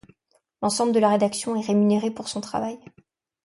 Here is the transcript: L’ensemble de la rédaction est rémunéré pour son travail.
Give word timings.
L’ensemble 0.63 0.93
de 0.93 0.99
la 0.99 1.11
rédaction 1.11 1.55
est 1.55 1.67
rémunéré 1.67 2.09
pour 2.09 2.27
son 2.27 2.41
travail. 2.41 2.79